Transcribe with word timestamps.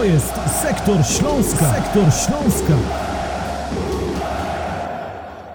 To 0.00 0.04
jest 0.04 0.34
Sektor 0.62 1.06
Śląska. 1.06 1.74
Sektor 1.74 2.04
Śląska. 2.12 2.78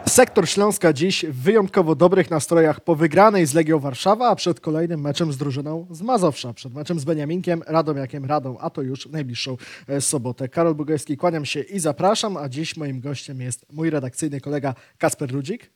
Sektor 0.08 0.50
Śląska 0.50 0.94
dziś 0.94 1.26
w 1.26 1.42
wyjątkowo 1.42 1.96
dobrych 1.96 2.32
nastrojach 2.32 2.80
po 2.80 2.96
wygranej 2.96 3.46
z 3.46 3.54
Legią 3.54 3.80
Warszawa, 3.80 4.30
a 4.30 4.36
przed 4.36 4.60
kolejnym 4.60 5.02
meczem 5.02 5.34
z 5.34 5.38
drużyną 5.38 5.88
z 5.92 6.02
Mazowsza. 6.02 6.54
Przed 6.54 6.74
meczem 6.74 7.00
z 7.00 7.06
Beniaminkiem, 7.06 7.64
Radomiakiem 7.68 8.26
Radą, 8.26 8.58
a 8.58 8.70
to 8.70 8.82
już 8.82 9.08
w 9.08 9.12
najbliższą 9.12 9.58
e, 9.88 10.02
sobotę. 10.02 10.50
Karol 10.50 10.76
Bugajski, 10.76 11.18
kłaniam 11.18 11.46
się 11.46 11.62
i 11.62 11.80
zapraszam, 11.80 12.38
a 12.38 12.50
dziś 12.50 12.78
moim 12.78 13.00
gościem 13.00 13.42
jest 13.42 13.66
mój 13.72 13.90
redakcyjny 13.90 14.42
kolega 14.42 14.76
Kasper 14.98 15.32
Rudzik. 15.32 15.72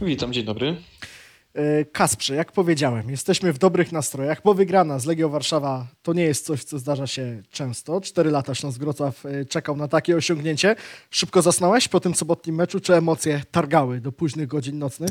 Witam, 0.00 0.32
dzień 0.32 0.44
dobry. 0.44 0.76
E, 1.54 1.84
Kasprze, 1.84 2.34
jak 2.34 2.52
powiedziałem, 2.52 3.10
jesteśmy 3.10 3.52
w 3.52 3.58
dobrych 3.58 3.92
nastrojach, 3.92 4.42
bo 4.44 4.54
wygrana 4.54 4.98
z 4.98 5.06
Legią 5.06 5.28
Warszawa 5.28 5.86
to 6.02 6.12
nie 6.12 6.22
jest 6.22 6.46
coś, 6.46 6.64
co 6.64 6.78
zdarza 6.78 7.06
się 7.06 7.42
często. 7.50 8.00
Cztery 8.00 8.30
lata 8.30 8.54
Śląsk 8.54 8.80
Wrocław 8.80 9.26
e, 9.26 9.44
czekał 9.44 9.76
na 9.76 9.88
takie 9.88 10.16
osiągnięcie. 10.16 10.76
Szybko 11.10 11.42
zasnąłeś 11.42 11.88
po 11.88 12.00
tym 12.00 12.14
sobotnim 12.14 12.56
meczu, 12.56 12.80
czy 12.80 12.94
emocje 12.94 13.42
targały 13.50 14.00
do 14.00 14.12
późnych 14.12 14.46
godzin 14.46 14.78
nocnych? 14.78 15.10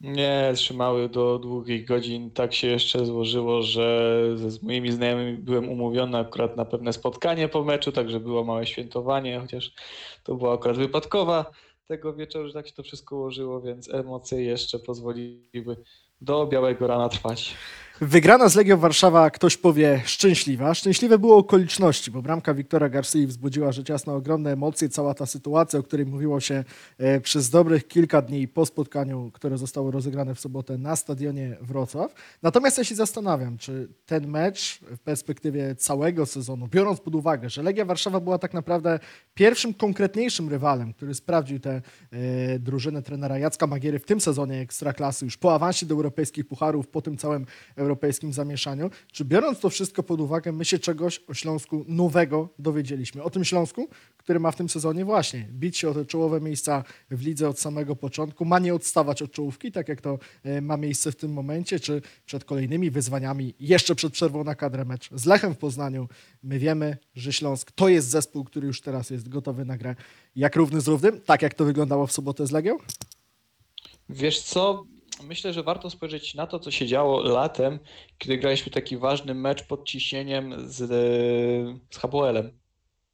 Nie, 0.00 0.52
trzymały 0.54 1.08
do 1.08 1.38
długich 1.38 1.86
godzin. 1.86 2.30
Tak 2.30 2.54
się 2.54 2.66
jeszcze 2.66 3.06
złożyło, 3.06 3.62
że 3.62 4.22
z 4.36 4.62
moimi 4.62 4.92
znajomymi 4.92 5.38
byłem 5.38 5.68
umówiony 5.68 6.18
akurat 6.18 6.56
na 6.56 6.64
pewne 6.64 6.92
spotkanie 6.92 7.48
po 7.48 7.64
meczu, 7.64 7.92
także 7.92 8.20
było 8.20 8.44
małe 8.44 8.66
świętowanie, 8.66 9.40
chociaż 9.40 9.72
to 10.24 10.34
była 10.34 10.54
akurat 10.54 10.76
wypadkowa 10.76 11.50
tego 11.90 12.14
wieczoru, 12.14 12.46
że 12.48 12.54
tak 12.54 12.68
się 12.68 12.74
to 12.74 12.82
wszystko 12.82 13.16
ułożyło, 13.16 13.60
więc 13.60 13.94
emocje 13.94 14.42
jeszcze 14.44 14.78
pozwoliły 14.78 15.76
do 16.20 16.46
białego 16.46 16.86
rana 16.86 17.08
trwać. 17.08 17.54
Wygrana 18.00 18.48
z 18.48 18.54
Legią 18.54 18.76
Warszawa, 18.76 19.30
ktoś 19.30 19.56
powie, 19.56 20.02
szczęśliwa. 20.04 20.74
Szczęśliwe 20.74 21.18
było 21.18 21.36
okoliczności, 21.36 22.10
bo 22.10 22.22
bramka 22.22 22.54
Wiktora 22.54 22.88
Garcii 22.88 23.26
wzbudziła 23.26 23.72
rzecz 23.72 23.88
jasna 23.88 24.14
ogromne 24.14 24.52
emocje. 24.52 24.88
Cała 24.88 25.14
ta 25.14 25.26
sytuacja, 25.26 25.78
o 25.78 25.82
której 25.82 26.06
mówiło 26.06 26.40
się 26.40 26.64
e, 26.98 27.20
przez 27.20 27.50
dobrych 27.50 27.88
kilka 27.88 28.22
dni 28.22 28.48
po 28.48 28.66
spotkaniu, 28.66 29.30
które 29.34 29.58
zostało 29.58 29.90
rozegrane 29.90 30.34
w 30.34 30.40
sobotę 30.40 30.78
na 30.78 30.96
stadionie 30.96 31.56
Wrocław. 31.60 32.14
Natomiast 32.42 32.78
ja 32.78 32.84
się 32.84 32.94
zastanawiam, 32.94 33.58
czy 33.58 33.88
ten 34.06 34.28
mecz 34.28 34.80
w 34.80 34.98
perspektywie 34.98 35.74
całego 35.74 36.26
sezonu, 36.26 36.68
biorąc 36.68 37.00
pod 37.00 37.14
uwagę, 37.14 37.50
że 37.50 37.62
Legia 37.62 37.84
Warszawa 37.84 38.20
była 38.20 38.38
tak 38.38 38.54
naprawdę 38.54 38.98
pierwszym 39.34 39.74
konkretniejszym 39.74 40.48
rywalem, 40.48 40.92
który 40.92 41.14
sprawdził 41.14 41.60
tę 41.60 41.82
e, 42.10 42.58
drużynę 42.58 43.02
trenera 43.02 43.38
Jacka 43.38 43.66
Magiery 43.66 43.98
w 43.98 44.04
tym 44.04 44.20
sezonie 44.20 44.60
Ekstraklasy, 44.60 45.24
już 45.24 45.36
po 45.36 45.54
awansie 45.54 45.86
do 45.86 45.94
europejskich 45.94 46.48
pucharów, 46.48 46.88
po 46.88 47.02
tym 47.02 47.16
całym 47.16 47.46
europejskim 47.90 48.32
zamieszaniu. 48.32 48.90
Czy 49.12 49.24
biorąc 49.24 49.60
to 49.60 49.70
wszystko 49.70 50.02
pod 50.02 50.20
uwagę, 50.20 50.52
my 50.52 50.64
się 50.64 50.78
czegoś 50.78 51.20
o 51.28 51.34
Śląsku 51.34 51.84
nowego 51.88 52.48
dowiedzieliśmy? 52.58 53.22
O 53.22 53.30
tym 53.30 53.44
Śląsku, 53.44 53.88
który 54.16 54.40
ma 54.40 54.50
w 54.50 54.56
tym 54.56 54.68
sezonie 54.68 55.04
właśnie 55.04 55.48
bić 55.52 55.78
się 55.78 55.88
o 55.88 55.94
te 55.94 56.04
czołowe 56.04 56.40
miejsca 56.40 56.84
w 57.10 57.22
lidze 57.22 57.48
od 57.48 57.58
samego 57.58 57.96
początku, 57.96 58.44
ma 58.44 58.58
nie 58.58 58.74
odstawać 58.74 59.22
od 59.22 59.32
czołówki, 59.32 59.72
tak 59.72 59.88
jak 59.88 60.00
to 60.00 60.18
e, 60.42 60.60
ma 60.60 60.76
miejsce 60.76 61.12
w 61.12 61.16
tym 61.16 61.32
momencie, 61.32 61.80
czy 61.80 62.02
przed 62.26 62.44
kolejnymi 62.44 62.90
wyzwaniami, 62.90 63.54
jeszcze 63.60 63.94
przed 63.94 64.12
przerwą 64.12 64.44
na 64.44 64.54
kadrę 64.54 64.84
mecz 64.84 65.10
z 65.14 65.26
Lechem 65.26 65.54
w 65.54 65.58
Poznaniu. 65.58 66.08
My 66.42 66.58
wiemy, 66.58 66.96
że 67.14 67.32
Śląsk 67.32 67.72
to 67.72 67.88
jest 67.88 68.08
zespół, 68.08 68.44
który 68.44 68.66
już 68.66 68.80
teraz 68.80 69.10
jest 69.10 69.28
gotowy 69.28 69.64
na 69.64 69.76
grę 69.78 69.94
jak 70.36 70.56
równy 70.56 70.80
z 70.80 70.88
równym, 70.88 71.20
tak 71.20 71.42
jak 71.42 71.54
to 71.54 71.64
wyglądało 71.64 72.06
w 72.06 72.12
sobotę 72.12 72.46
z 72.46 72.50
Legią? 72.50 72.76
Wiesz 74.08 74.42
co? 74.42 74.84
Myślę, 75.22 75.52
że 75.52 75.62
warto 75.62 75.90
spojrzeć 75.90 76.34
na 76.34 76.46
to, 76.46 76.58
co 76.58 76.70
się 76.70 76.86
działo 76.86 77.22
latem, 77.22 77.78
kiedy 78.18 78.38
graliśmy 78.38 78.72
taki 78.72 78.96
ważny 78.96 79.34
mecz 79.34 79.66
pod 79.66 79.88
ciśnieniem 79.88 80.68
z, 80.70 80.76
z 81.94 81.98
Hapoelem 81.98 82.58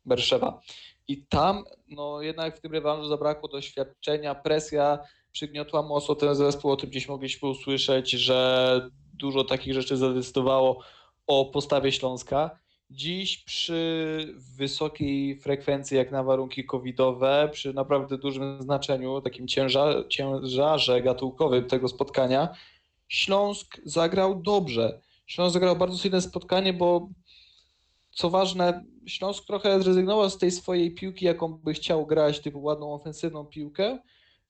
Berszewa. 0.05 0.61
I 1.09 1.27
tam, 1.27 1.65
no 1.89 2.23
jednak 2.23 2.57
w 2.57 2.61
tym 2.61 2.73
rewanżu 2.73 3.09
zabrakło 3.09 3.49
doświadczenia, 3.49 4.35
presja 4.35 4.99
przygniotła 5.33 5.83
mocno 5.83 6.15
ten 6.15 6.35
zespół, 6.35 6.71
o 6.71 6.77
tym 6.77 6.91
gdzieś 6.91 7.09
mogliśmy 7.09 7.49
usłyszeć, 7.49 8.11
że 8.11 8.91
dużo 9.15 9.45
takich 9.45 9.75
rzeczy 9.75 9.97
zadecydowało 9.97 10.83
o 11.27 11.45
postawie 11.45 11.93
Śląska. 11.93 12.59
Dziś 12.91 13.39
przy 13.39 14.35
wysokiej 14.57 15.41
frekwencji, 15.41 15.97
jak 15.97 16.11
na 16.11 16.23
warunki 16.23 16.65
covidowe, 16.67 17.49
przy 17.53 17.75
naprawdę 17.75 18.19
dużym 18.19 18.63
znaczeniu, 18.63 19.21
takim 19.21 19.49
cięża, 19.49 20.09
ciężarze 20.09 21.03
gatunkowym 21.03 21.65
tego 21.65 21.89
spotkania, 21.89 22.49
Śląsk 23.09 23.81
zagrał 23.85 24.43
dobrze. 24.43 25.01
Śląsk 25.27 25.55
zagrał 25.55 25.77
bardzo 25.77 25.99
silne 25.99 26.21
spotkanie, 26.21 26.73
bo 26.73 27.09
co 28.11 28.31
ważne, 28.31 28.85
Śląsk 29.07 29.47
trochę 29.47 29.83
zrezygnował 29.83 30.31
z 30.31 30.39
tej 30.39 30.51
swojej 30.51 30.95
piłki, 30.95 31.25
jaką 31.25 31.49
by 31.49 31.75
chciał 31.75 32.07
grać, 32.07 32.41
typu 32.41 32.63
ładną 32.63 32.95
ofensywną 32.95 33.45
piłkę. 33.45 33.99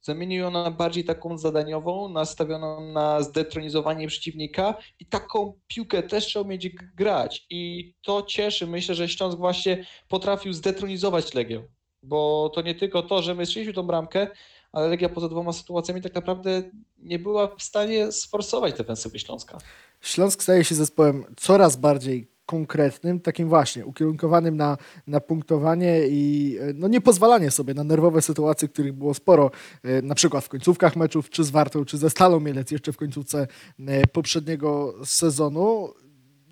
Zamienił 0.03 0.41
ją 0.41 0.51
na 0.51 0.71
bardziej 0.71 1.05
taką 1.05 1.39
zadaniową, 1.39 2.09
nastawioną 2.09 2.93
na 2.93 3.23
zdetronizowanie 3.23 4.09
przeciwnika 4.09 4.75
i 5.01 5.07
taką 5.07 5.61
piłkę 5.67 6.03
też 6.03 6.27
trzeba 6.27 6.45
umieć 6.45 6.69
grać. 6.97 7.47
I 7.51 7.95
to 8.03 8.23
cieszy. 8.23 8.67
Myślę, 8.67 8.95
że 8.95 9.09
Śląsk 9.09 9.39
właśnie 9.39 9.87
potrafił 10.09 10.53
zdetronizować 10.53 11.35
Legię. 11.35 11.69
Bo 12.03 12.51
to 12.55 12.63
nie 12.63 12.75
tylko 12.75 13.03
to, 13.03 13.23
że 13.23 13.35
my 13.35 13.47
strzeliśmy 13.47 13.75
tą 13.75 13.83
bramkę, 13.83 14.29
ale 14.73 14.89
Legia 14.89 15.09
poza 15.09 15.29
dwoma 15.29 15.53
sytuacjami 15.53 16.03
tak 16.03 16.15
naprawdę 16.15 16.71
nie 16.99 17.19
była 17.19 17.57
w 17.57 17.63
stanie 17.63 18.13
sforsować 18.13 18.75
defensywy 18.75 19.19
Śląska. 19.19 19.59
Śląsk 20.01 20.43
staje 20.43 20.65
się 20.65 20.75
zespołem 20.75 21.35
coraz 21.37 21.77
bardziej 21.77 22.36
konkretnym, 22.47 23.21
takim 23.21 23.49
właśnie 23.49 23.87
ukierunkowanym 23.87 24.57
na, 24.57 24.77
na 25.07 25.21
punktowanie 25.21 26.07
i 26.09 26.57
e, 26.61 26.73
no, 26.75 26.89
nie 26.89 27.01
pozwalanie 27.01 27.51
sobie 27.51 27.75
na 27.75 27.85
nerwowe 27.85 28.23
sytuacje, 28.23 28.69
których 28.69 28.93
było 28.93 29.15
sporo, 29.15 29.51
e, 29.83 30.03
na 30.03 30.15
przykład 30.15 30.45
w 30.45 30.49
końcówkach 30.49 30.97
meczów, 30.97 31.31
czy 31.31 31.45
z 31.45 31.51
Wartą, 31.51 31.85
czy 31.85 31.99
ze 31.99 32.11
Stalą 32.11 32.41
Mielec 32.41 32.71
jeszcze 32.71 32.93
w 32.93 32.97
końcówce 32.97 33.47
e, 33.87 34.07
poprzedniego 34.07 34.95
sezonu. 35.05 35.95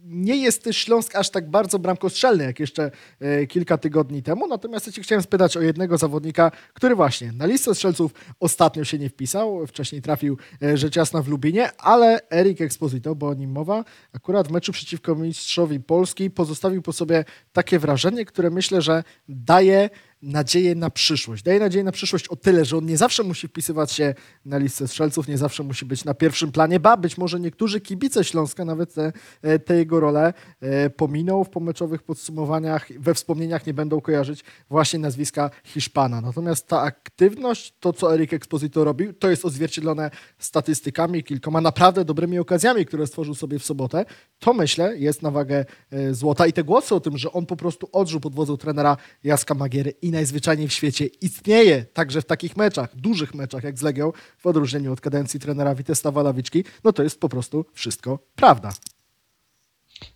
Nie 0.07 0.37
jest 0.37 0.69
Śląsk 0.73 1.17
aż 1.17 1.31
tak 1.31 1.51
bardzo 1.51 1.79
bramkostrzelny, 1.79 2.45
jak 2.45 2.61
jeszcze 2.61 2.91
e, 3.21 3.47
kilka 3.47 3.79
tygodni 3.79 4.23
temu. 4.23 4.47
Natomiast 4.47 4.87
ja 4.87 4.93
cię 4.93 5.03
chciałem 5.03 5.23
spytać 5.23 5.57
o 5.57 5.61
jednego 5.61 5.99
zawodnika, 5.99 6.51
który 6.75 6.95
właśnie 6.95 7.33
na 7.33 7.47
listę 7.47 7.75
strzelców 7.75 8.15
ostatnio 8.41 8.85
się 8.85 8.99
nie 8.99 9.09
wpisał. 9.09 9.67
Wcześniej 9.67 10.03
trafił 10.03 10.39
e, 10.63 10.77
rzecz 10.77 10.97
jasna 10.97 11.23
w 11.23 11.29
Lubinie, 11.29 11.71
ale 11.79 12.29
Erik 12.31 12.61
Exposito, 12.61 13.15
bo 13.15 13.29
o 13.29 13.35
nim 13.35 13.51
mowa, 13.51 13.85
akurat 14.13 14.49
w 14.49 14.51
meczu 14.51 14.73
przeciwko 14.73 15.15
mistrzowi 15.15 15.81
Polski 15.81 16.31
pozostawił 16.31 16.83
po 16.83 16.93
sobie 16.93 17.25
takie 17.53 17.79
wrażenie, 17.79 18.25
które 18.25 18.51
myślę, 18.51 18.83
że 18.83 19.05
daje 19.29 19.91
nadzieję 20.25 20.75
na 20.75 20.91
przyszłość. 20.91 21.43
Daje 21.43 21.61
nadzieję 21.61 21.85
na 21.85 21.93
przyszłość 21.93 22.29
o 22.29 22.37
tyle, 22.37 22.65
że 22.65 22.77
on 22.77 22.87
nie 22.87 22.97
zawsze 22.97 23.23
musi 23.23 23.49
wpisywać 23.49 23.93
się 23.93 24.15
na 24.45 24.59
listę 24.59 24.89
strzelców, 24.89 25.29
nie 25.29 25.39
zawsze 25.39 25.63
musi 25.63 25.85
być 25.85 26.05
na 26.05 26.15
pierwszym 26.15 26.53
planie, 26.53 26.81
ba, 26.81 26.97
być 26.97 27.19
może 27.19 27.41
niektórzy 27.41 27.81
kibice 27.81 28.25
Śląska 28.25 28.65
nawet 28.65 28.95
te, 28.95 29.13
e, 29.43 29.59
te 29.59 29.77
jego 29.77 30.01
role 30.01 30.35
e, 30.61 30.91
pominą 30.91 31.45
w 31.45 31.51
pomeczowych 31.51 32.03
podsumowaniach, 32.03 32.89
we 32.99 33.15
wspomnieniach 33.15 33.67
nie 33.67 33.75
będą 33.75 34.01
kojarzyć 34.01 34.45
właśnie 34.71 34.99
nazwiska 34.99 35.51
Hiszpana. 35.65 36.21
Natomiast 36.21 36.69
ta 36.69 36.81
aktywność, 36.81 37.75
to 37.81 37.93
co 37.93 38.15
Erik 38.15 38.33
Exposito 38.33 38.85
robił, 38.85 39.13
to 39.13 39.31
jest 39.31 39.45
odzwierciedlone 39.45 40.11
statystykami, 40.39 41.25
kilkoma 41.25 41.61
naprawdę 41.61 42.05
dobrymi 42.05 42.39
okazjami, 42.39 42.87
które 42.87 43.07
stworzył 43.07 43.35
sobie 43.35 43.59
w 43.59 43.65
sobotę. 43.65 44.05
To 44.39 44.55
myślę 44.55 44.99
jest 44.99 45.23
na 45.23 45.31
wagę 45.31 45.65
e, 45.91 46.15
złota 46.15 46.47
i 46.47 46.53
te 46.53 46.65
głosy 46.65 46.95
o 46.95 47.01
tym, 47.01 47.19
że 47.19 47.33
on 47.33 47.47
po 47.47 47.57
prostu 47.57 47.89
odżył 47.93 48.21
pod 48.21 48.61
trenera 48.61 48.97
Jaska 49.25 49.55
Magiery 49.55 49.91
i 50.03 50.14
najzwyczajniej 50.15 50.69
w 50.69 50.73
świecie 50.73 51.07
istnieje 51.07 51.85
także 51.85 52.23
w 52.23 52.25
takich 52.25 52.57
meczach, 52.57 52.97
dużych 52.97 53.35
meczach 53.35 53.65
jak 53.65 53.79
z 53.79 53.83
Legią, 53.83 54.13
w 54.39 54.47
odróżnieniu 54.47 54.93
od 54.93 55.01
kadencji 55.01 55.41
trenera 55.41 55.75
Witesta 55.75 56.11
Walawiczki, 56.11 56.65
no 56.85 56.93
to 56.93 57.03
jest 57.03 57.21
po 57.21 57.29
prostu 57.29 57.65
wszystko 57.73 58.19
prawda. 58.35 58.73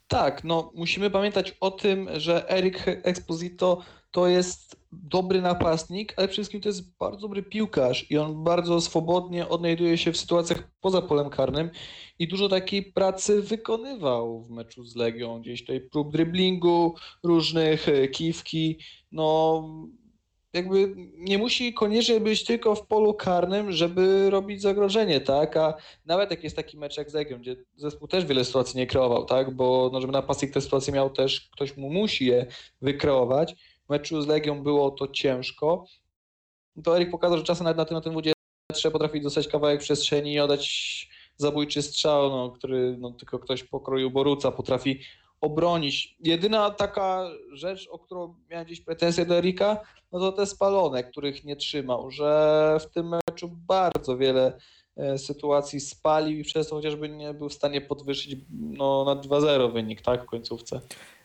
Tak, 0.09 0.45
no 0.45 0.73
musimy 0.75 1.11
pamiętać 1.11 1.57
o 1.61 1.71
tym, 1.71 2.09
że 2.17 2.51
Eric 2.51 2.85
Exposito 2.87 3.83
to 4.11 4.29
jest 4.29 4.77
dobry 4.93 5.41
napastnik, 5.41 6.15
ale 6.17 6.29
przede 6.29 6.35
wszystkim 6.35 6.61
to 6.61 6.69
jest 6.69 6.97
bardzo 6.99 7.21
dobry 7.21 7.43
piłkarz 7.43 8.11
i 8.11 8.19
on 8.19 8.45
bardzo 8.45 8.81
swobodnie 8.81 9.49
odnajduje 9.49 9.99
się 9.99 10.13
w 10.13 10.17
sytuacjach 10.17 10.71
poza 10.81 11.03
polem 11.03 11.31
karnym 11.31 11.71
i 12.19 12.29
dużo 12.29 12.49
takiej 12.49 12.93
pracy 12.93 13.43
wykonywał 13.43 14.43
w 14.43 14.51
meczu 14.51 14.85
z 14.85 14.97
Legią. 14.97 15.41
Gdzieś 15.41 15.61
tutaj 15.61 15.81
prób 15.81 16.13
driblingu, 16.13 16.95
różnych 17.23 17.89
e, 17.89 18.09
kiwki, 18.09 18.79
no 19.13 19.63
jakby 20.53 20.95
nie 21.17 21.39
musi 21.39 21.75
koniecznie 21.75 22.21
być 22.21 22.45
tylko 22.45 22.75
w 22.75 22.87
polu 22.87 23.15
karnym, 23.15 23.73
żeby 23.73 24.31
robić 24.31 24.63
zagrożenie, 24.63 25.21
tak? 25.21 25.57
A 25.57 25.75
nawet 26.07 26.31
jak 26.31 26.45
jest 26.45 26.57
taki 26.57 26.79
mecz 26.79 26.97
jak 26.97 27.11
z 27.11 27.15
Legią, 27.15 27.39
gdzie 27.39 27.57
zespół 27.77 28.09
też 28.09 28.25
wiele 28.25 28.45
sytuacji 28.45 28.77
nie 28.77 28.87
kreował, 28.87 29.25
tak? 29.25 29.55
Bo 29.57 29.91
no, 29.93 30.01
żeby 30.01 30.13
napastnik 30.13 30.53
te 30.53 30.61
sytuacje 30.61 30.93
miał 30.93 31.11
też, 31.11 31.51
ktoś 31.51 31.77
mu 31.77 31.91
musi 31.91 32.27
je 32.27 32.47
wykreować. 32.81 33.55
W 33.89 33.91
meczu 33.91 34.23
z 34.23 34.27
Legią 34.27 34.63
było 34.63 34.91
to 34.91 35.09
ciężko. 35.09 35.85
To 36.85 36.97
Erik 36.97 37.11
pokazał, 37.11 37.39
że 37.39 37.45
czasem 37.45 37.65
nawet 37.65 37.77
na 37.79 37.85
tym, 37.85 37.95
na 37.95 38.01
tym 38.01 38.15
WD 38.15 38.33
trzeba 38.75 38.93
potrafić 38.93 39.23
dostać 39.23 39.49
kawałek 39.49 39.81
przestrzeni 39.81 40.33
i 40.33 40.41
oddać 40.41 41.09
zabójczy 41.37 41.83
strzał, 41.83 42.31
no, 42.31 42.51
który 42.51 42.97
no, 42.99 43.13
tylko 43.13 43.39
ktoś 43.39 43.65
pokroju 43.65 44.11
Boruca 44.11 44.53
potrafi 44.53 45.01
obronić. 45.41 46.17
Jedyna 46.21 46.71
taka 46.71 47.31
rzecz, 47.53 47.89
o 47.91 47.99
którą 47.99 48.35
miałem 48.51 48.67
gdzieś 48.67 48.81
pretensje 48.81 49.27
do 49.27 49.39
Erika, 49.39 49.81
no 50.13 50.19
to 50.19 50.33
te 50.33 50.47
spalone, 50.47 51.05
których 51.05 51.45
nie 51.45 51.57
trzymał, 51.57 52.11
że 52.11 52.77
w 52.81 52.91
tym 52.91 53.09
meczu 53.29 53.49
bardzo 53.49 54.17
wiele 54.17 54.59
sytuacji 55.17 55.81
spalił 55.81 56.39
i 56.39 56.45
przez 56.45 56.69
to 56.69 56.77
chociażby 56.77 57.09
nie 57.09 57.35
był 57.35 57.49
w 57.49 57.53
stanie 57.53 57.81
podwyższyć 57.81 58.37
no, 58.51 59.05
na 59.05 59.17
2-0 59.23 59.73
wynik, 59.73 60.03
tak, 60.03 60.23
w 60.23 60.27
końcówce. 60.27 60.81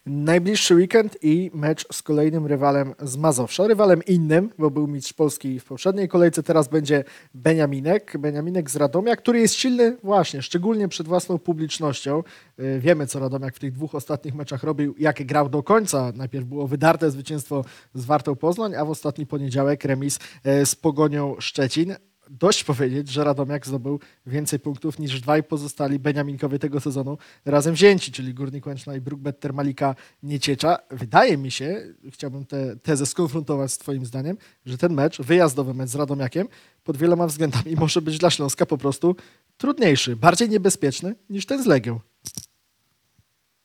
Najbliższy 0.05 0.75
weekend 0.75 1.17
i 1.21 1.51
mecz 1.53 1.85
z 1.93 2.01
kolejnym 2.01 2.47
rywalem 2.47 2.95
z 2.99 3.17
Mazowsza. 3.17 3.67
Rywalem 3.67 4.01
innym, 4.07 4.49
bo 4.57 4.71
był 4.71 4.87
mistrz 4.87 5.13
Polski 5.13 5.59
w 5.59 5.65
poprzedniej 5.65 6.07
kolejce, 6.07 6.43
teraz 6.43 6.67
będzie 6.67 7.03
Beniaminek. 7.33 8.17
Beniaminek 8.17 8.69
z 8.69 8.75
Radomia, 8.75 9.15
który 9.15 9.39
jest 9.39 9.55
silny 9.55 9.97
właśnie, 10.03 10.41
szczególnie 10.41 10.87
przed 10.87 11.07
własną 11.07 11.39
publicznością. 11.39 12.23
Yy, 12.57 12.79
Wiemy, 12.79 13.07
co 13.07 13.19
Radomiak 13.19 13.55
w 13.55 13.59
tych 13.59 13.71
dwóch 13.71 13.95
ostatnich 13.95 14.35
meczach 14.35 14.63
robił, 14.63 14.95
jak 14.99 15.25
grał 15.25 15.49
do 15.49 15.63
końca. 15.63 16.11
Najpierw 16.15 16.45
było 16.45 16.67
wydarte 16.67 17.11
zwycięstwo 17.11 17.65
z 17.93 18.05
Wartą 18.05 18.35
Poznań, 18.35 18.75
a 18.75 18.85
w 18.85 18.89
ostatni 18.89 19.25
poniedziałek 19.25 19.83
remis 19.85 20.19
e, 20.43 20.65
z 20.65 20.75
Pogonią 20.75 21.35
Szczecin. 21.39 21.95
Dość 22.29 22.63
powiedzieć, 22.63 23.09
że 23.09 23.23
Radomiak 23.23 23.67
zdobył 23.67 23.99
więcej 24.25 24.59
punktów 24.59 24.99
niż 24.99 25.21
dwaj 25.21 25.43
pozostali 25.43 25.99
Beniaminkowie 25.99 26.59
tego 26.59 26.79
sezonu 26.79 27.17
razem 27.45 27.73
wzięci, 27.73 28.11
czyli 28.11 28.33
Górnik 28.33 28.65
Łęczna 28.65 28.95
i 28.95 29.01
Brookbet 29.01 29.39
Termalika 29.39 29.95
Nieciecza. 30.23 30.77
Wydaje 30.91 31.37
mi 31.37 31.51
się, 31.51 31.93
chciałbym 32.11 32.45
tę 32.45 32.75
tezę 32.75 33.05
skonfrontować 33.05 33.71
z 33.71 33.77
twoim 33.77 34.05
zdaniem, 34.05 34.37
że 34.65 34.77
ten 34.77 34.93
mecz, 34.93 35.21
wyjazdowy 35.21 35.73
mecz 35.73 35.89
z 35.89 35.95
Radomiakiem 35.95 36.47
pod 36.83 36.97
wieloma 36.97 37.27
względami 37.27 37.75
może 37.79 38.01
być 38.01 38.17
dla 38.17 38.29
Śląska 38.29 38.65
po 38.65 38.77
prostu 38.77 39.15
trudniejszy, 39.57 40.15
bardziej 40.15 40.49
niebezpieczny 40.49 41.15
niż 41.29 41.45
ten 41.45 41.63
z 41.63 41.65
Legią. 41.65 41.99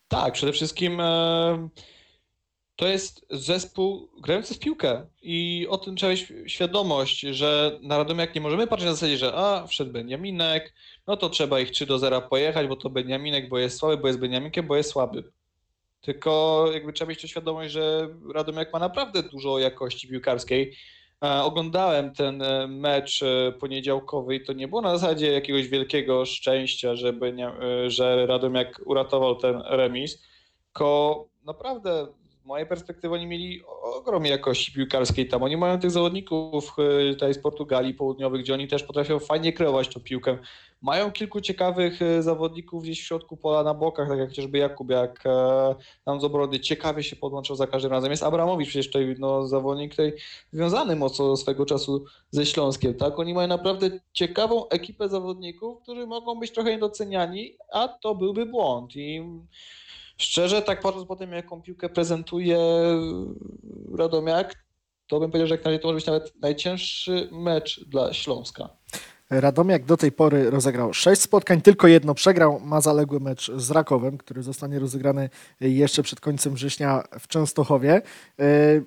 Tak, 0.08 0.32
przede 0.32 0.52
wszystkim 0.52 1.00
e, 1.00 1.68
to 2.78 2.86
jest 2.86 3.26
zespół 3.30 4.08
grający 4.20 4.54
w 4.54 4.58
piłkę 4.58 5.06
i 5.22 5.66
o 5.70 5.78
tym 5.78 5.96
trzeba 5.96 6.10
mieć 6.12 6.32
świadomość, 6.46 7.20
że 7.20 7.78
na 7.82 7.98
Radomiak 7.98 8.34
nie 8.34 8.40
możemy 8.40 8.66
patrzeć 8.66 8.86
na 8.86 8.92
zasadzie, 8.94 9.18
że 9.18 9.32
a, 9.34 9.66
wszedł 9.66 9.92
Beniaminek, 9.92 10.74
no 11.06 11.16
to 11.16 11.28
trzeba 11.28 11.60
ich 11.60 11.70
3 11.70 11.86
do 11.86 11.98
0 11.98 12.22
pojechać, 12.22 12.66
bo 12.66 12.76
to 12.76 12.90
Beniaminek, 12.90 13.48
bo 13.48 13.58
jest 13.58 13.78
słaby, 13.78 13.96
bo 13.96 14.06
jest 14.06 14.20
Beniaminkiem, 14.20 14.66
bo 14.66 14.76
jest 14.76 14.90
słaby. 14.90 15.32
Tylko 16.00 16.64
jakby 16.72 16.92
trzeba 16.92 17.08
mieć 17.08 17.22
świadomość, 17.22 17.72
że 17.72 18.08
Radomiak 18.34 18.72
ma 18.72 18.78
naprawdę 18.78 19.22
dużo 19.22 19.58
jakości 19.58 20.08
piłkarskiej. 20.08 20.76
E, 21.24 21.42
Oglądałem 21.42 22.14
ten 22.14 22.42
e, 22.42 22.66
mecz 22.66 23.22
e, 23.22 23.52
poniedziałkowy 23.52 24.34
i 24.34 24.44
to 24.44 24.52
nie 24.52 24.68
było 24.68 24.80
na 24.80 24.98
zasadzie 24.98 25.32
jakiegoś 25.32 25.68
wielkiego 25.68 26.24
szczęścia, 26.24 26.96
że, 26.96 27.12
Benia- 27.12 27.56
że 27.86 28.26
Radomiak 28.26 28.80
uratował 28.86 29.36
ten 29.36 29.62
remis, 29.66 30.22
tylko 30.64 31.28
naprawdę 31.44 32.06
mojej 32.48 32.66
perspektywy 32.66 33.14
oni 33.14 33.26
mieli 33.26 33.62
ogrom 33.82 34.26
jakości 34.26 34.72
piłkarskiej 34.72 35.28
tam. 35.28 35.42
Oni 35.42 35.56
mają 35.56 35.80
tych 35.80 35.90
zawodników 35.90 36.76
e, 36.78 37.12
tutaj 37.12 37.34
z 37.34 37.38
Portugalii 37.38 37.94
południowych, 37.94 38.40
gdzie 38.40 38.54
oni 38.54 38.68
też 38.68 38.82
potrafią 38.82 39.18
fajnie 39.18 39.52
kreować 39.52 39.88
tą 39.88 40.00
piłkę. 40.00 40.38
Mają 40.82 41.12
kilku 41.12 41.40
ciekawych 41.40 42.02
e, 42.02 42.22
zawodników 42.22 42.82
gdzieś 42.82 43.00
w 43.00 43.06
środku 43.06 43.36
pola 43.36 43.62
na 43.62 43.74
bokach, 43.74 44.08
tak 44.08 44.18
jak 44.18 44.28
chociażby 44.28 44.58
Jakubiak 44.58 45.26
e, 45.26 45.74
tam 46.04 46.20
z 46.20 46.24
obrony 46.24 46.60
ciekawie 46.60 47.02
się 47.02 47.16
podłączał 47.16 47.56
za 47.56 47.66
każdym 47.66 47.90
razem. 47.90 48.10
Jest 48.10 48.22
Abramowicz 48.22 48.68
przecież 48.68 48.86
tutaj 48.86 49.14
no, 49.18 49.46
zawodnik 49.46 49.90
tutaj 49.90 50.12
związany 50.52 50.96
mocno 50.96 51.36
swego 51.36 51.66
czasu 51.66 52.04
ze 52.30 52.46
Śląskiem, 52.46 52.94
tak? 52.94 53.18
Oni 53.18 53.34
mają 53.34 53.48
naprawdę 53.48 53.90
ciekawą 54.12 54.68
ekipę 54.68 55.08
zawodników, 55.08 55.82
którzy 55.82 56.06
mogą 56.06 56.40
być 56.40 56.52
trochę 56.52 56.70
niedoceniani, 56.70 57.56
a 57.72 57.88
to 57.88 58.14
byłby 58.14 58.46
błąd 58.46 58.96
i 58.96 59.22
szczerze 60.18 60.62
tak 60.62 60.80
patrząc 60.80 61.08
po 61.08 61.16
tym, 61.16 61.32
jaką 61.32 61.62
piłkę 61.62 61.88
prezentuje 61.88 62.58
Radomiak, 63.94 64.54
to 65.06 65.20
bym 65.20 65.30
powiedział, 65.30 65.46
że 65.46 65.54
jak 65.54 65.64
na 65.64 65.70
razie 65.70 65.82
to 65.82 65.88
może 65.88 65.96
być 65.96 66.06
nawet 66.06 66.32
najcięższy 66.40 67.28
mecz 67.32 67.84
dla 67.84 68.12
Śląska. 68.12 68.68
Radomiak 69.30 69.84
do 69.84 69.96
tej 69.96 70.12
pory 70.12 70.50
rozegrał 70.50 70.94
sześć 70.94 71.22
spotkań, 71.22 71.60
tylko 71.60 71.88
jedno 71.88 72.14
przegrał. 72.14 72.60
Ma 72.60 72.80
zaległy 72.80 73.20
mecz 73.20 73.50
z 73.56 73.70
Rakowem, 73.70 74.18
który 74.18 74.42
zostanie 74.42 74.78
rozegrany 74.78 75.30
jeszcze 75.60 76.02
przed 76.02 76.20
końcem 76.20 76.54
września 76.54 77.04
w 77.20 77.28
Częstochowie. 77.28 78.02
Yy, 78.38 78.44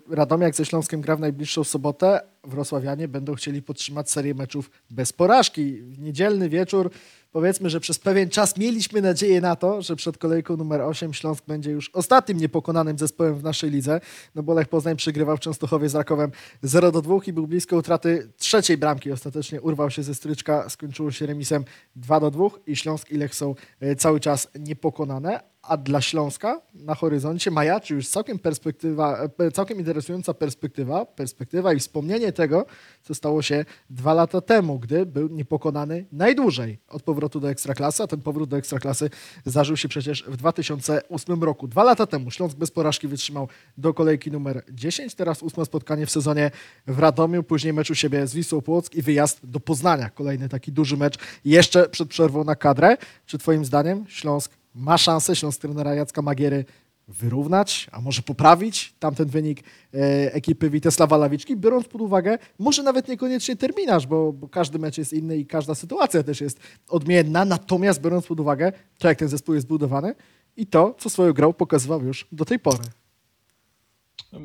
Radomiak 0.09 0.55
ze 0.55 0.65
Śląskiem 0.65 1.01
gra 1.01 1.15
w 1.15 1.19
najbliższą 1.19 1.63
sobotę. 1.63 2.21
Wrocławianie 2.43 3.07
będą 3.07 3.35
chcieli 3.35 3.61
podtrzymać 3.61 4.11
serię 4.11 4.33
meczów 4.33 4.71
bez 4.89 5.13
porażki. 5.13 5.73
W 5.73 5.99
niedzielny 5.99 6.49
wieczór 6.49 6.91
powiedzmy, 7.31 7.69
że 7.69 7.79
przez 7.79 7.99
pewien 7.99 8.29
czas 8.29 8.57
mieliśmy 8.57 9.01
nadzieję 9.01 9.41
na 9.41 9.55
to, 9.55 9.81
że 9.81 9.95
przed 9.95 10.17
kolejką 10.17 10.57
numer 10.57 10.81
8 10.81 11.13
Śląsk 11.13 11.45
będzie 11.45 11.71
już 11.71 11.89
ostatnim 11.93 12.37
niepokonanym 12.37 12.97
zespołem 12.97 13.35
w 13.35 13.43
naszej 13.43 13.71
lidze, 13.71 14.01
no 14.35 14.43
bo 14.43 14.53
Lech 14.53 14.67
Poznań 14.67 14.95
przegrywał 14.95 15.37
w 15.37 15.39
Częstochowie 15.39 15.89
z 15.89 15.95
Rakowem 15.95 16.31
0 16.61 16.91
do 16.91 17.01
2 17.01 17.15
i 17.27 17.33
był 17.33 17.47
blisko 17.47 17.77
utraty 17.77 18.31
trzeciej 18.37 18.77
bramki. 18.77 19.11
Ostatecznie 19.11 19.61
urwał 19.61 19.89
się 19.89 20.03
ze 20.03 20.15
stryczka, 20.15 20.69
skończyło 20.69 21.11
się 21.11 21.25
remisem 21.25 21.65
2 21.95 22.19
do 22.19 22.31
2 22.31 22.47
i 22.67 22.75
Śląsk 22.75 23.11
i 23.11 23.17
Lech 23.17 23.35
są 23.35 23.55
e, 23.79 23.95
cały 23.95 24.19
czas 24.19 24.47
niepokonane. 24.59 25.51
A 25.61 25.77
dla 25.77 26.01
Śląska 26.01 26.61
na 26.73 26.95
horyzoncie 26.95 27.51
majaczy 27.51 27.93
już 27.93 28.07
całkiem 28.07 28.39
perspektywa, 28.39 29.27
e, 29.39 29.51
całkiem 29.51 29.79
interesująca 29.79 30.33
perspektywa, 30.33 31.05
perspektywa 31.05 31.73
i 31.73 31.79
wspomnienie 31.79 32.31
tego, 32.31 32.65
co 33.03 33.15
stało 33.15 33.41
się 33.41 33.65
dwa 33.89 34.13
lata 34.13 34.41
temu, 34.41 34.79
gdy 34.79 35.05
był 35.05 35.27
niepokonany 35.27 36.05
najdłużej 36.11 36.77
od 36.87 37.03
powrotu 37.03 37.39
do 37.39 37.49
Ekstraklasy, 37.49 38.03
a 38.03 38.07
ten 38.07 38.21
powrót 38.21 38.49
do 38.49 38.57
Ekstraklasy 38.57 39.09
zdarzył 39.45 39.77
się 39.77 39.87
przecież 39.87 40.23
w 40.27 40.37
2008 40.37 41.43
roku. 41.43 41.67
Dwa 41.67 41.83
lata 41.83 42.05
temu 42.05 42.31
Śląsk 42.31 42.57
bez 42.57 42.71
porażki 42.71 43.07
wytrzymał 43.07 43.47
do 43.77 43.93
kolejki 43.93 44.31
numer 44.31 44.63
10, 44.69 45.15
teraz 45.15 45.43
ósme 45.43 45.65
spotkanie 45.65 46.05
w 46.05 46.11
sezonie 46.11 46.51
w 46.87 46.99
Radomiu, 46.99 47.43
później 47.43 47.73
mecz 47.73 47.89
u 47.89 47.95
siebie 47.95 48.27
z 48.27 48.33
Wisłą 48.33 48.61
Płock 48.61 48.95
i 48.95 49.01
wyjazd 49.01 49.39
do 49.43 49.59
Poznania. 49.59 50.09
Kolejny 50.09 50.49
taki 50.49 50.71
duży 50.71 50.97
mecz 50.97 51.17
jeszcze 51.45 51.89
przed 51.89 52.09
przerwą 52.09 52.43
na 52.43 52.55
kadrę. 52.55 52.97
Czy 53.25 53.37
twoim 53.37 53.65
zdaniem 53.65 54.05
Śląsk 54.07 54.60
ma 54.75 54.97
szansę, 54.97 55.35
Śląsk 55.35 55.61
trenera 55.61 55.95
Jacka 55.95 56.21
Magiery 56.21 56.65
wyrównać, 57.07 57.87
a 57.91 58.01
może 58.01 58.21
poprawić 58.21 58.93
tamten 58.99 59.27
wynik 59.27 59.59
e, 59.93 60.33
ekipy 60.33 60.69
Witesława 60.69 61.17
Lawiczki, 61.17 61.57
biorąc 61.57 61.87
pod 61.87 62.01
uwagę 62.01 62.37
może 62.59 62.83
nawet 62.83 63.07
niekoniecznie 63.07 63.55
terminarz, 63.55 64.07
bo, 64.07 64.33
bo 64.33 64.47
każdy 64.47 64.79
mecz 64.79 64.97
jest 64.97 65.13
inny 65.13 65.37
i 65.37 65.45
każda 65.45 65.75
sytuacja 65.75 66.23
też 66.23 66.41
jest 66.41 66.59
odmienna, 66.89 67.45
natomiast 67.45 68.01
biorąc 68.01 68.27
pod 68.27 68.39
uwagę 68.39 68.71
to, 68.97 69.07
jak 69.07 69.17
ten 69.17 69.27
zespół 69.27 69.55
jest 69.55 69.67
zbudowany 69.67 70.15
i 70.57 70.67
to, 70.67 70.95
co 70.99 71.09
swoją 71.09 71.33
grą 71.33 71.53
pokazywał 71.53 72.03
już 72.03 72.27
do 72.31 72.45
tej 72.45 72.59
pory. 72.59 72.83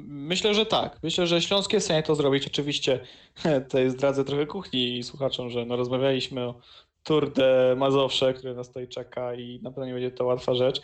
Myślę, 0.06 0.54
że 0.54 0.66
tak. 0.66 0.98
Myślę, 1.02 1.26
że 1.26 1.42
Śląsk 1.42 1.72
jest 1.72 1.84
w 1.84 1.88
stanie 1.88 2.02
to 2.02 2.14
zrobić. 2.14 2.46
Oczywiście 2.46 3.00
tutaj 3.64 3.90
zdradzę 3.90 4.24
trochę 4.24 4.46
kuchni 4.46 5.02
słuchaczom, 5.02 5.50
że 5.50 5.66
no 5.66 5.76
rozmawialiśmy 5.76 6.40
o 6.40 6.60
Tour 7.06 7.32
de 7.32 7.74
Mazowsze, 7.76 8.34
który 8.34 8.54
nas 8.54 8.68
tutaj 8.68 8.88
czeka 8.88 9.34
i 9.34 9.60
na 9.62 9.70
pewno 9.70 9.86
nie 9.86 9.92
będzie 9.92 10.10
to 10.10 10.24
łatwa 10.24 10.54
rzecz, 10.54 10.82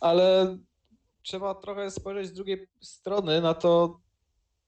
ale 0.00 0.56
trzeba 1.22 1.54
trochę 1.54 1.90
spojrzeć 1.90 2.26
z 2.26 2.32
drugiej 2.32 2.66
strony 2.80 3.40
na 3.40 3.54
to, 3.54 4.00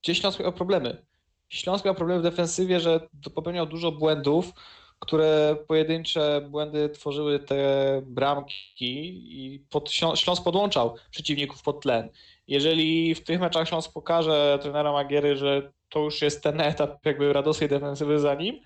gdzie 0.03 0.15
Śląsk 0.15 0.41
miał 0.41 0.53
problemy. 0.53 1.07
Śląsk 1.49 1.85
miał 1.85 1.95
problemy 1.95 2.21
w 2.21 2.23
defensywie, 2.23 2.81
że 2.81 3.09
popełniał 3.35 3.67
dużo 3.67 3.93
błędów, 3.93 4.53
które 4.99 5.57
pojedyncze 5.69 6.49
błędy 6.51 6.89
tworzyły 6.89 7.39
te 7.39 8.03
bramki 8.07 9.09
i 9.27 9.61
pod, 9.71 9.91
Śląsk 9.93 10.45
podłączał 10.45 10.97
przeciwników 11.11 11.63
pod 11.63 11.83
tlen. 11.83 12.09
Jeżeli 12.47 13.15
w 13.15 13.25
tych 13.25 13.41
meczach 13.41 13.69
Śląsk 13.69 13.93
pokaże 13.93 14.59
trenera 14.63 14.93
Magiery, 14.93 15.37
że 15.37 15.73
to 15.89 16.01
już 16.01 16.23
jest 16.23 16.43
ten 16.43 16.61
etap 16.61 17.07
jakby 17.07 17.33
radosnej 17.33 17.69
defensywy 17.69 18.19
za 18.19 18.35
nim, 18.35 18.61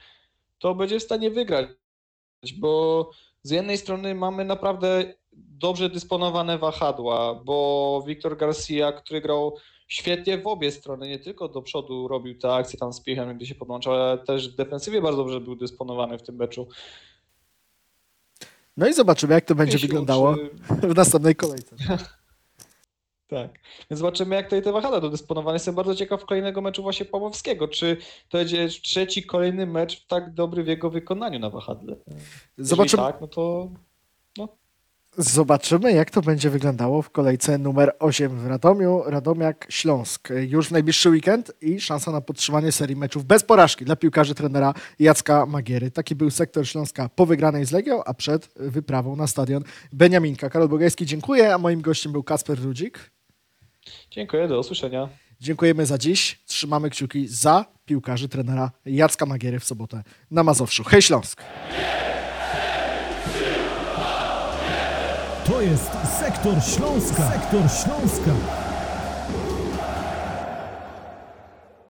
to 0.59 0.75
będzie 0.75 1.01
w 1.01 1.03
stanie 1.03 1.31
wygrać, 1.31 1.69
bo 2.59 3.11
z 3.43 3.51
jednej 3.51 3.79
strony 3.79 4.15
mamy 4.15 4.45
naprawdę 4.45 5.15
dobrze 5.37 5.91
dysponowane 5.91 6.59
wahadła, 6.59 7.35
bo 7.45 8.05
Wiktor 8.07 8.37
Garcia, 8.37 8.93
który 8.93 9.21
grał 9.21 9.57
świetnie 9.89 10.39
w 10.39 10.47
obie 10.47 10.73
strony, 10.73 11.09
nie 11.09 11.19
tylko 11.19 11.49
do 11.49 11.63
przodu 11.63 12.09
robił 12.09 12.39
te 12.39 12.55
akcje 12.55 12.79
tam 12.79 12.93
z 12.93 13.01
piechem, 13.01 13.37
gdy 13.37 13.47
się 13.47 13.55
podłączał, 13.55 13.95
ale 13.95 14.19
też 14.19 14.53
w 14.53 14.57
defensywie 14.57 15.03
bardzo 15.03 15.17
dobrze 15.17 15.41
był 15.41 15.57
dysponowany 15.57 16.19
w 16.19 16.23
tym 16.23 16.37
meczu. 16.37 16.69
No 18.77 18.89
i 18.89 18.93
zobaczymy, 18.93 19.35
jak 19.35 19.45
to 19.45 19.55
będzie 19.55 19.73
Jeśli 19.73 19.89
wyglądało 19.89 20.33
uczy- 20.33 20.51
w 20.89 20.97
następnej 20.97 21.37
kolejce. 21.37 21.77
Tak. 23.29 23.51
Więc 23.91 24.01
zobaczymy, 24.01 24.35
jak 24.35 24.47
tutaj 24.47 24.63
te 24.63 24.73
wahadła 24.73 25.01
do 25.01 25.11
dysponowania. 25.11 25.55
Jestem 25.55 25.75
bardzo 25.75 25.95
ciekaw 25.95 26.25
kolejnego 26.25 26.61
meczu 26.61 26.83
właśnie 26.83 27.07
Pawłowskiego. 27.07 27.69
Czy 27.69 27.97
to 28.29 28.39
będzie 28.39 28.69
trzeci 28.69 29.23
kolejny 29.23 29.67
mecz 29.67 30.01
w 30.01 30.07
tak 30.07 30.35
dobry 30.35 30.65
w 30.65 30.67
jego 30.67 30.91
wykonaniu 30.91 31.39
na 31.39 31.51
wahadle? 31.51 31.97
Jeżeli 32.07 32.69
Zobaczymy, 32.69 33.03
tak, 33.03 33.21
no 33.21 33.29
to 33.29 33.71
Zobaczymy, 35.19 35.93
jak 35.93 36.11
to 36.11 36.23
będzie 36.23 36.51
wyglądało 36.51 37.03
w 37.03 37.11
kolejce 37.11 37.59
numer 37.59 37.97
8 37.99 38.39
w 38.39 38.47
Radomiu. 38.47 39.03
Radomiak 39.07 39.67
Śląsk. 39.69 40.29
Już 40.49 40.69
w 40.69 40.73
najbliższy 40.73 41.11
weekend 41.11 41.53
i 41.61 41.81
szansa 41.81 42.13
na 42.13 42.21
podtrzymanie 42.21 42.73
serii 42.73 42.97
meczów 42.97 43.25
bez 43.25 43.43
porażki 43.43 43.85
dla 43.85 43.97
piłkarzy 43.97 44.35
trenera 44.35 44.75
Jacka 44.99 45.47
Magiery. 45.47 45.91
Taki 45.91 46.15
był 46.15 46.31
sektor 46.31 46.67
Śląska 46.67 47.09
po 47.09 47.27
wygranej 47.27 47.65
z 47.65 47.73
Legią, 47.73 48.05
a 48.05 48.15
przed 48.15 48.49
wyprawą 48.57 49.17
na 49.17 49.27
stadion 49.27 49.63
Beniaminka. 49.93 50.51
Karol 50.51 50.69
Bogajski, 50.69 51.07
dziękuję, 51.07 51.55
a 51.55 51.59
moim 51.59 51.81
gościem 51.81 52.13
był 52.13 52.23
Kasper 52.23 52.63
Rudzik. 52.63 53.16
Dziękuję, 54.11 54.49
do 54.49 54.61
usłyszenia. 54.61 55.09
Dziękujemy 55.41 55.87
za 55.87 55.99
dziś. 55.99 56.39
Trzymamy 56.47 56.91
kciuki 56.91 57.29
za 57.29 57.65
piłkarzy 57.87 58.29
trenera 58.29 58.71
Jacka 58.87 59.27
Magiery 59.27 59.61
w 59.61 59.65
sobotę 59.65 60.03
na 60.31 60.43
Mazowszu. 60.43 60.85
Hej 60.85 61.03
Śląsk! 61.03 61.43
To 65.47 65.61
jest 65.63 65.91
Sektor 66.19 66.55
Śląska. 66.63 67.31
Sektor 67.31 67.61
Śląska. 67.61 68.66